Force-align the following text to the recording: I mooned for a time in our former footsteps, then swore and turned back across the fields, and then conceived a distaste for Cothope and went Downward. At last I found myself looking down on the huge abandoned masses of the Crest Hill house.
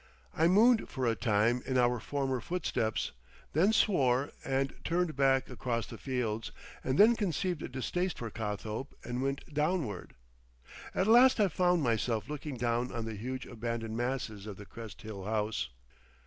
I 0.35 0.47
mooned 0.47 0.89
for 0.89 1.05
a 1.05 1.13
time 1.15 1.61
in 1.63 1.77
our 1.77 1.99
former 1.99 2.41
footsteps, 2.41 3.11
then 3.53 3.71
swore 3.71 4.31
and 4.43 4.73
turned 4.83 5.15
back 5.15 5.47
across 5.47 5.85
the 5.85 5.99
fields, 5.99 6.51
and 6.83 6.97
then 6.97 7.15
conceived 7.15 7.61
a 7.61 7.69
distaste 7.69 8.17
for 8.17 8.31
Cothope 8.31 8.95
and 9.03 9.21
went 9.21 9.53
Downward. 9.53 10.15
At 10.95 11.05
last 11.05 11.39
I 11.39 11.49
found 11.49 11.83
myself 11.83 12.27
looking 12.29 12.57
down 12.57 12.91
on 12.91 13.05
the 13.05 13.13
huge 13.13 13.45
abandoned 13.45 13.95
masses 13.95 14.47
of 14.47 14.57
the 14.57 14.65
Crest 14.65 15.03
Hill 15.03 15.25
house. 15.25 15.69